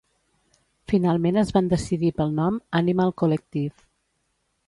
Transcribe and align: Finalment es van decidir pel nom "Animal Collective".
Finalment 0.91 1.35
es 1.41 1.51
van 1.57 1.67
decidir 1.73 2.09
pel 2.21 2.33
nom 2.39 2.57
"Animal 2.81 3.13
Collective". 3.23 3.87